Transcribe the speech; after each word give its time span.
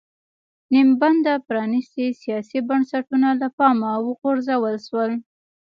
نیم 0.71 0.89
بنده 1.01 1.33
پرانېستي 1.47 2.05
سیاسي 2.21 2.59
بنسټونه 2.69 3.29
له 3.41 3.47
پامه 3.57 3.91
وغورځول 4.07 4.75
شول. 4.87 5.11